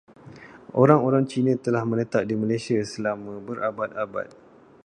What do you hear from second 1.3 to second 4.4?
Cina telah menetap di Malaysia selama berabad-abad.